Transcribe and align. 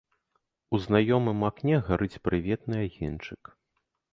У 0.77 0.79
знаёмым 0.85 1.45
акне 1.49 1.75
гарыць 1.91 2.21
прыветны 2.29 2.75
агеньчык. 2.87 3.43